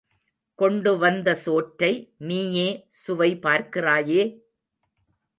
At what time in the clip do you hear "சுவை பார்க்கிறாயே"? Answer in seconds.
3.01-4.23